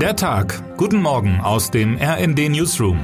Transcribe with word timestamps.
Der 0.00 0.14
Tag. 0.14 0.62
Guten 0.76 1.00
Morgen 1.00 1.40
aus 1.40 1.70
dem 1.70 1.96
RND 1.96 2.50
Newsroom. 2.50 2.98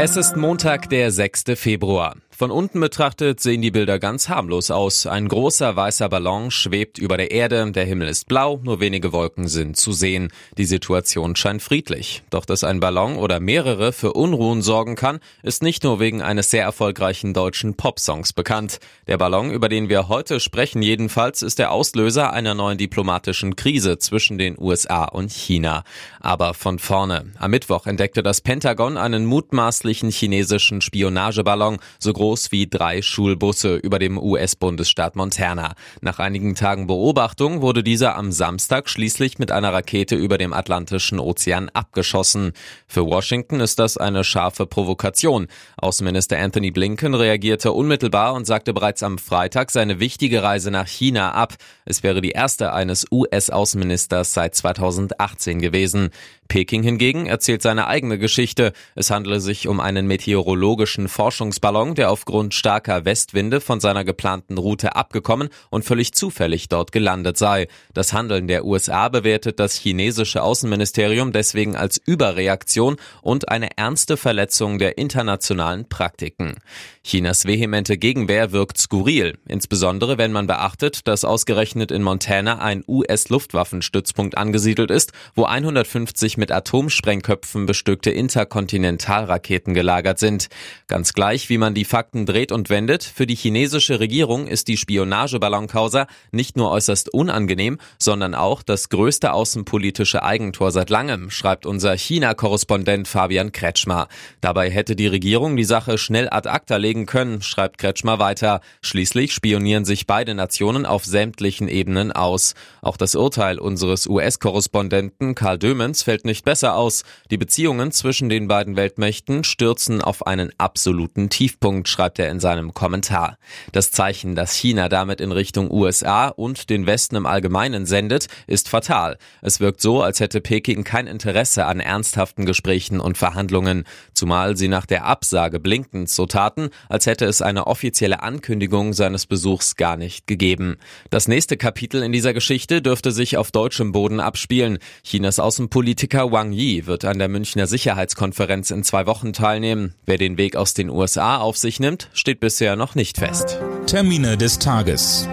Es 0.00 0.16
ist 0.16 0.36
Montag, 0.36 0.88
der 0.88 1.12
6. 1.12 1.44
Februar. 1.54 2.16
Von 2.36 2.50
unten 2.50 2.80
betrachtet 2.80 3.38
sehen 3.38 3.62
die 3.62 3.70
Bilder 3.70 4.00
ganz 4.00 4.28
harmlos 4.28 4.72
aus. 4.72 5.06
Ein 5.06 5.28
großer 5.28 5.76
weißer 5.76 6.08
Ballon 6.08 6.50
schwebt 6.50 6.98
über 6.98 7.16
der 7.16 7.30
Erde, 7.30 7.70
der 7.70 7.84
Himmel 7.84 8.08
ist 8.08 8.26
blau, 8.26 8.58
nur 8.64 8.80
wenige 8.80 9.12
Wolken 9.12 9.46
sind 9.46 9.76
zu 9.76 9.92
sehen. 9.92 10.32
Die 10.58 10.64
Situation 10.64 11.36
scheint 11.36 11.62
friedlich. 11.62 12.24
Doch 12.30 12.44
dass 12.44 12.64
ein 12.64 12.80
Ballon 12.80 13.18
oder 13.18 13.38
mehrere 13.38 13.92
für 13.92 14.14
Unruhen 14.14 14.62
sorgen 14.62 14.96
kann, 14.96 15.20
ist 15.44 15.62
nicht 15.62 15.84
nur 15.84 16.00
wegen 16.00 16.22
eines 16.22 16.50
sehr 16.50 16.64
erfolgreichen 16.64 17.34
deutschen 17.34 17.76
Popsongs 17.76 18.32
bekannt. 18.32 18.80
Der 19.06 19.16
Ballon, 19.16 19.52
über 19.52 19.68
den 19.68 19.88
wir 19.88 20.08
heute 20.08 20.40
sprechen 20.40 20.82
jedenfalls, 20.82 21.40
ist 21.40 21.60
der 21.60 21.70
Auslöser 21.70 22.32
einer 22.32 22.54
neuen 22.54 22.78
diplomatischen 22.78 23.54
Krise 23.54 23.98
zwischen 23.98 24.38
den 24.38 24.58
USA 24.58 25.04
und 25.04 25.30
China. 25.30 25.84
Aber 26.18 26.54
von 26.54 26.80
vorne. 26.80 27.26
Am 27.38 27.52
Mittwoch 27.52 27.86
entdeckte 27.86 28.24
das 28.24 28.40
Pentagon 28.40 28.96
einen 28.96 29.24
mutmaßlichen 29.24 30.10
chinesischen 30.10 30.80
Spionageballon, 30.80 31.78
so 32.00 32.12
groß 32.12 32.23
wie 32.24 32.66
drei 32.66 33.02
Schulbusse 33.02 33.76
über 33.76 33.98
dem 33.98 34.16
US-Bundesstaat 34.18 35.14
Montana. 35.14 35.74
Nach 36.00 36.18
einigen 36.18 36.54
Tagen 36.54 36.86
Beobachtung 36.86 37.60
wurde 37.60 37.82
dieser 37.82 38.16
am 38.16 38.32
Samstag 38.32 38.88
schließlich 38.88 39.38
mit 39.38 39.52
einer 39.52 39.74
Rakete 39.74 40.16
über 40.16 40.38
dem 40.38 40.54
Atlantischen 40.54 41.20
Ozean 41.20 41.68
abgeschossen. 41.68 42.52
Für 42.86 43.04
Washington 43.04 43.60
ist 43.60 43.78
das 43.78 43.98
eine 43.98 44.24
scharfe 44.24 44.64
Provokation. 44.64 45.48
Außenminister 45.76 46.38
Anthony 46.38 46.70
Blinken 46.70 47.14
reagierte 47.14 47.72
unmittelbar 47.72 48.32
und 48.32 48.46
sagte 48.46 48.72
bereits 48.72 49.02
am 49.02 49.18
Freitag 49.18 49.70
seine 49.70 50.00
wichtige 50.00 50.42
Reise 50.42 50.70
nach 50.70 50.88
China 50.88 51.32
ab. 51.32 51.54
Es 51.84 52.02
wäre 52.02 52.22
die 52.22 52.30
erste 52.30 52.72
eines 52.72 53.04
US-Außenministers 53.12 54.32
seit 54.32 54.54
2018 54.54 55.60
gewesen. 55.60 56.08
Peking 56.48 56.82
hingegen 56.82 57.26
erzählt 57.26 57.62
seine 57.62 57.86
eigene 57.86 58.18
Geschichte. 58.18 58.72
Es 58.94 59.10
handele 59.10 59.40
sich 59.40 59.66
um 59.66 59.80
einen 59.80 60.06
meteorologischen 60.06 61.08
Forschungsballon, 61.08 61.94
der 61.94 62.10
aufgrund 62.14 62.54
starker 62.54 63.04
Westwinde 63.04 63.60
von 63.60 63.80
seiner 63.80 64.04
geplanten 64.04 64.56
Route 64.56 64.94
abgekommen 64.94 65.48
und 65.68 65.84
völlig 65.84 66.14
zufällig 66.14 66.68
dort 66.68 66.92
gelandet 66.92 67.36
sei. 67.36 67.66
Das 67.92 68.12
Handeln 68.12 68.46
der 68.46 68.64
USA 68.64 69.08
bewertet 69.08 69.58
das 69.58 69.74
chinesische 69.74 70.40
Außenministerium 70.40 71.32
deswegen 71.32 71.74
als 71.74 72.00
Überreaktion 72.06 72.98
und 73.20 73.48
eine 73.48 73.76
ernste 73.76 74.16
Verletzung 74.16 74.78
der 74.78 74.96
internationalen 74.96 75.88
Praktiken. 75.88 76.54
Chinas 77.02 77.46
vehemente 77.46 77.98
Gegenwehr 77.98 78.52
wirkt 78.52 78.78
skurril, 78.78 79.36
insbesondere 79.48 80.16
wenn 80.16 80.30
man 80.30 80.46
beachtet, 80.46 81.08
dass 81.08 81.24
ausgerechnet 81.24 81.90
in 81.90 82.04
Montana 82.04 82.60
ein 82.60 82.84
US-Luftwaffenstützpunkt 82.86 84.38
angesiedelt 84.38 84.92
ist, 84.92 85.10
wo 85.34 85.46
150 85.46 86.36
mit 86.36 86.52
Atomsprengköpfen 86.52 87.66
bestückte 87.66 88.12
Interkontinentalraketen 88.12 89.74
gelagert 89.74 90.20
sind. 90.20 90.48
Ganz 90.86 91.12
gleich, 91.12 91.48
wie 91.48 91.58
man 91.58 91.74
die 91.74 91.84
Fakten 91.84 92.03
dreht 92.12 92.52
und 92.52 92.70
wendet, 92.70 93.02
für 93.02 93.26
die 93.26 93.34
chinesische 93.34 94.00
Regierung 94.00 94.46
ist 94.46 94.68
die 94.68 94.76
Spionageballonkausa 94.76 96.06
nicht 96.32 96.56
nur 96.56 96.70
äußerst 96.70 97.12
unangenehm, 97.12 97.78
sondern 97.98 98.34
auch 98.34 98.62
das 98.62 98.88
größte 98.88 99.32
außenpolitische 99.32 100.22
Eigentor 100.22 100.70
seit 100.70 100.90
langem, 100.90 101.30
schreibt 101.30 101.66
unser 101.66 101.96
China-Korrespondent 101.96 103.08
Fabian 103.08 103.52
Kretschmer. 103.52 104.08
Dabei 104.40 104.70
hätte 104.70 104.96
die 104.96 105.06
Regierung 105.06 105.56
die 105.56 105.64
Sache 105.64 105.98
schnell 105.98 106.28
ad 106.30 106.48
acta 106.48 106.76
legen 106.76 107.06
können, 107.06 107.42
schreibt 107.42 107.78
Kretschmer 107.78 108.18
weiter. 108.18 108.60
Schließlich 108.82 109.32
spionieren 109.32 109.84
sich 109.84 110.06
beide 110.06 110.34
Nationen 110.34 110.86
auf 110.86 111.04
sämtlichen 111.04 111.68
Ebenen 111.68 112.12
aus. 112.12 112.54
Auch 112.82 112.96
das 112.96 113.14
Urteil 113.14 113.58
unseres 113.58 114.06
US-Korrespondenten 114.06 115.34
Karl 115.34 115.58
Dömens 115.58 116.02
fällt 116.02 116.24
nicht 116.24 116.44
besser 116.44 116.76
aus. 116.76 117.04
Die 117.30 117.38
Beziehungen 117.38 117.92
zwischen 117.92 118.28
den 118.28 118.48
beiden 118.48 118.76
Weltmächten 118.76 119.44
stürzen 119.44 120.02
auf 120.02 120.26
einen 120.26 120.50
absoluten 120.58 121.30
Tiefpunkt, 121.30 121.88
schreibt 121.94 122.18
er 122.18 122.28
in 122.28 122.40
seinem 122.40 122.74
Kommentar. 122.74 123.38
Das 123.70 123.92
Zeichen, 123.92 124.34
das 124.34 124.52
China 124.52 124.88
damit 124.88 125.20
in 125.20 125.30
Richtung 125.30 125.70
USA 125.70 126.26
und 126.26 126.68
den 126.68 126.86
Westen 126.86 127.14
im 127.14 127.24
Allgemeinen 127.24 127.86
sendet, 127.86 128.26
ist 128.48 128.68
fatal. 128.68 129.16
Es 129.42 129.60
wirkt 129.60 129.80
so, 129.80 130.02
als 130.02 130.18
hätte 130.18 130.40
Peking 130.40 130.82
kein 130.82 131.06
Interesse 131.06 131.66
an 131.66 131.78
ernsthaften 131.78 132.46
Gesprächen 132.46 132.98
und 132.98 133.16
Verhandlungen, 133.16 133.84
zumal 134.12 134.56
sie 134.56 134.66
nach 134.66 134.86
der 134.86 135.04
Absage 135.04 135.60
Blinkens 135.60 136.16
so 136.16 136.26
taten, 136.26 136.70
als 136.88 137.06
hätte 137.06 137.26
es 137.26 137.42
eine 137.42 137.68
offizielle 137.68 138.24
Ankündigung 138.24 138.92
seines 138.92 139.26
Besuchs 139.26 139.76
gar 139.76 139.96
nicht 139.96 140.26
gegeben. 140.26 140.78
Das 141.10 141.28
nächste 141.28 141.56
Kapitel 141.56 142.02
in 142.02 142.10
dieser 142.10 142.34
Geschichte 142.34 142.82
dürfte 142.82 143.12
sich 143.12 143.36
auf 143.36 143.52
deutschem 143.52 143.92
Boden 143.92 144.18
abspielen. 144.18 144.78
Chinas 145.04 145.38
Außenpolitiker 145.38 146.32
Wang 146.32 146.50
Yi 146.50 146.86
wird 146.86 147.04
an 147.04 147.20
der 147.20 147.28
Münchner 147.28 147.68
Sicherheitskonferenz 147.68 148.72
in 148.72 148.82
zwei 148.82 149.06
Wochen 149.06 149.32
teilnehmen. 149.32 149.94
Wer 150.06 150.18
den 150.18 150.38
Weg 150.38 150.56
aus 150.56 150.74
den 150.74 150.90
USA 150.90 151.36
auf 151.38 151.56
sich 151.56 151.83
nimmt, 151.84 152.08
steht 152.14 152.40
bisher 152.40 152.76
noch 152.76 152.94
nicht 152.94 153.18
fest. 153.18 153.58
Termine 153.86 154.36
des 154.36 154.58
Tages. 154.58 155.28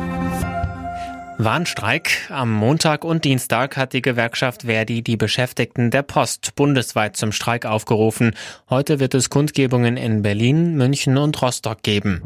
Warnstreik. 1.38 2.30
Am 2.30 2.52
Montag 2.52 3.04
und 3.04 3.26
Dienstag 3.26 3.76
hat 3.78 3.94
die 3.94 4.02
Gewerkschaft 4.02 4.64
Verdi 4.64 5.02
die 5.02 5.18
Beschäftigten 5.18 5.90
der 5.90 6.04
Post 6.04 6.54
bundesweit 6.56 7.18
zum 7.18 7.32
Streik 7.32 7.66
aufgerufen. 7.66 8.36
Heute 8.70 9.00
wird 9.00 9.16
es 9.16 9.30
Kundgebungen 9.30 9.98
in 9.98 10.22
Berlin, 10.22 10.76
München 10.76 11.18
und 11.18 11.42
Rostock 11.42 11.82
geben. 11.82 12.22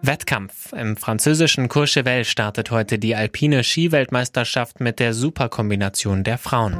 Wettkampf. 0.00 0.72
Im 0.72 0.96
französischen 0.96 1.68
Courchevel 1.68 2.24
startet 2.24 2.72
heute 2.72 2.98
die 2.98 3.14
alpine 3.14 3.62
Skiweltmeisterschaft 3.62 4.80
mit 4.80 4.98
der 4.98 5.14
Superkombination 5.14 6.24
der 6.24 6.38
Frauen. 6.38 6.76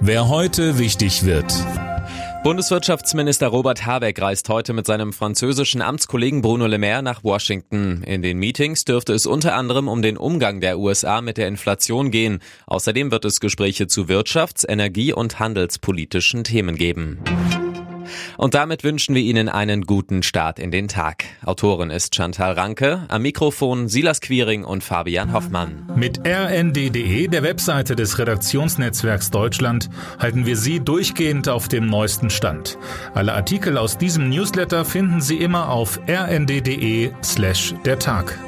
Wer 0.00 0.28
heute 0.28 0.78
wichtig 0.78 1.26
wird. 1.26 1.52
Bundeswirtschaftsminister 2.44 3.48
Robert 3.48 3.84
Habeck 3.84 4.22
reist 4.22 4.48
heute 4.48 4.72
mit 4.72 4.86
seinem 4.86 5.12
französischen 5.12 5.82
Amtskollegen 5.82 6.40
Bruno 6.40 6.66
Le 6.66 6.78
Maire 6.78 7.02
nach 7.02 7.24
Washington. 7.24 8.04
In 8.04 8.22
den 8.22 8.38
Meetings 8.38 8.84
dürfte 8.84 9.12
es 9.12 9.26
unter 9.26 9.54
anderem 9.54 9.88
um 9.88 10.02
den 10.02 10.16
Umgang 10.16 10.60
der 10.60 10.78
USA 10.78 11.20
mit 11.20 11.36
der 11.36 11.48
Inflation 11.48 12.12
gehen. 12.12 12.38
Außerdem 12.66 13.10
wird 13.10 13.24
es 13.24 13.40
Gespräche 13.40 13.88
zu 13.88 14.08
wirtschafts-, 14.08 14.64
energie- 14.68 15.12
und 15.12 15.40
handelspolitischen 15.40 16.44
Themen 16.44 16.76
geben. 16.76 17.18
Und 18.36 18.54
damit 18.54 18.84
wünschen 18.84 19.14
wir 19.14 19.22
Ihnen 19.22 19.48
einen 19.48 19.82
guten 19.82 20.22
Start 20.22 20.58
in 20.58 20.70
den 20.70 20.88
Tag. 20.88 21.24
Autorin 21.44 21.90
ist 21.90 22.14
Chantal 22.14 22.52
Ranke, 22.52 23.04
am 23.08 23.22
Mikrofon 23.22 23.88
Silas 23.88 24.20
Quiring 24.20 24.64
und 24.64 24.84
Fabian 24.84 25.32
Hoffmann. 25.32 25.88
Mit 25.96 26.20
rnd.de, 26.26 27.28
der 27.28 27.42
Webseite 27.42 27.96
des 27.96 28.18
Redaktionsnetzwerks 28.18 29.30
Deutschland, 29.30 29.90
halten 30.18 30.46
wir 30.46 30.56
Sie 30.56 30.80
durchgehend 30.80 31.48
auf 31.48 31.68
dem 31.68 31.86
neuesten 31.86 32.30
Stand. 32.30 32.78
Alle 33.14 33.34
Artikel 33.34 33.78
aus 33.78 33.98
diesem 33.98 34.28
Newsletter 34.28 34.84
finden 34.84 35.20
Sie 35.20 35.36
immer 35.36 35.70
auf 35.70 36.00
rnd.de 36.08 37.10
slash 37.22 37.74
der 37.84 37.98
Tag. 37.98 38.38